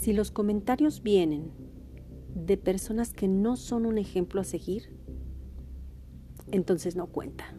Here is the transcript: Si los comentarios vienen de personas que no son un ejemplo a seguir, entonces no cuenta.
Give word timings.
Si 0.00 0.14
los 0.14 0.30
comentarios 0.30 1.02
vienen 1.02 1.52
de 2.34 2.56
personas 2.56 3.12
que 3.12 3.28
no 3.28 3.58
son 3.58 3.84
un 3.84 3.98
ejemplo 3.98 4.40
a 4.40 4.44
seguir, 4.44 4.96
entonces 6.50 6.96
no 6.96 7.08
cuenta. 7.08 7.54